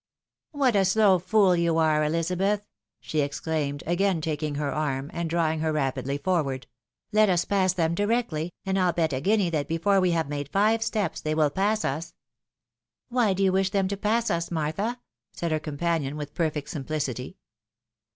"What 0.51 0.75
a 0.75 0.83
slow 0.83 1.19
fool 1.19 1.55
you 1.55 1.77
are, 1.77 2.03
Elizabeth!'' 2.03 2.63
she 3.01 3.19
exclaimed, 3.21 3.83
again 3.85 4.19
taking 4.19 4.55
her 4.55 4.73
arm, 4.73 5.11
and 5.13 5.29
drawing 5.29 5.59
her 5.59 5.71
rapidly 5.71 6.17
forward; 6.17 6.65
"let 7.11 7.29
us 7.29 7.45
pass 7.45 7.73
them 7.73 7.93
directly, 7.93 8.51
and 8.65 8.79
I'll 8.79 8.93
bet 8.93 9.13
a 9.13 9.21
guinea 9.21 9.51
that 9.51 9.67
before 9.67 9.99
we 10.01 10.09
have 10.09 10.27
made 10.27 10.49
five 10.49 10.81
steps, 10.81 11.21
they 11.21 11.35
will 11.35 11.51
pass 11.51 11.85
us."" 11.85 12.15
Why 13.09 13.33
do 13.33 13.43
you 13.43 13.51
wish 13.51 13.69
them 13.69 13.87
to 13.89 13.95
pass 13.95 14.31
us, 14.31 14.49
Martha?" 14.49 14.99
said 15.33 15.51
her 15.51 15.59
companion 15.59 16.17
with 16.17 16.33
perfect 16.33 16.69
simplicity. 16.71 17.37